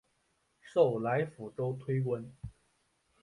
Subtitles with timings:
[0.59, 2.25] 授莱州府推官。